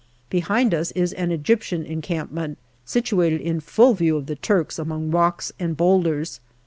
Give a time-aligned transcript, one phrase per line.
[0.31, 5.51] Behind us is an Egyptian encampment, situated in full view of the Turks among rocks
[5.59, 6.39] and boulders.